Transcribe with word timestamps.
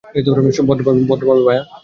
ভদ্রভাবে, 1.07 1.43
ভায়া। 1.47 1.63